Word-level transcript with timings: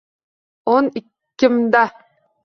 O’n 0.71 0.87
ikkimda 1.01 1.83